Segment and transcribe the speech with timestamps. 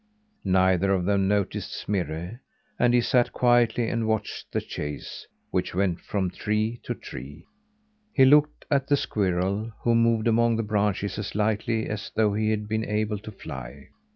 [0.49, 2.41] Neither of them noticed Smirre;
[2.79, 7.45] and he sat quietly and watched the chase, which went from tree to tree.
[8.11, 12.67] He looked at the squirrel, who moved among the branches as lightly as though he'd
[12.67, 13.89] been able to fly.